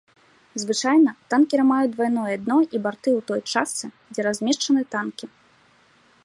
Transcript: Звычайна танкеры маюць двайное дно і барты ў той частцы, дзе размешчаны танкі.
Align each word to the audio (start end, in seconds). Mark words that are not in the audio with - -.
Звычайна 0.61 1.11
танкеры 1.33 1.63
маюць 1.71 1.91
двайное 1.95 2.35
дно 2.45 2.57
і 2.73 2.77
барты 2.87 3.09
ў 3.17 3.21
той 3.27 3.41
частцы, 3.51 3.85
дзе 4.15 4.21
размешчаны 4.29 4.81
танкі. 4.97 5.25